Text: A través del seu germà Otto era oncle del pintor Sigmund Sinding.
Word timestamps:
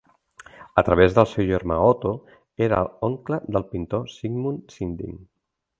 A 0.81 0.83
través 0.87 1.13
del 1.17 1.27
seu 1.33 1.45
germà 1.51 1.77
Otto 1.89 2.15
era 2.69 2.81
oncle 3.11 3.41
del 3.57 3.69
pintor 3.75 4.13
Sigmund 4.19 4.77
Sinding. 4.79 5.25